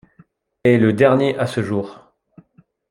[0.63, 2.11] Et le dernier à ce jour.